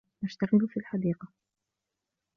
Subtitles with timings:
[0.23, 1.27] أَشْتَغِلُ فِي الْحَديقَةِ.